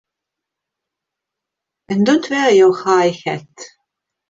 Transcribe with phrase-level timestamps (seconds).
[1.89, 3.45] And don't wear your high hat!